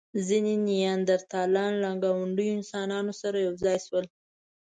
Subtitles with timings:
[0.27, 4.05] ځینې نیاندرتالان له ګاونډيو انسانانو سره یو ځای شول.